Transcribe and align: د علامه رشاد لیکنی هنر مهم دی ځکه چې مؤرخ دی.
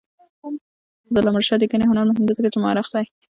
د 1.13 1.15
علامه 1.21 1.39
رشاد 1.41 1.59
لیکنی 1.61 1.85
هنر 1.89 2.03
مهم 2.07 2.23
دی 2.25 2.33
ځکه 2.37 2.49
چې 2.53 2.57
مؤرخ 2.63 2.87
دی. 2.95 3.05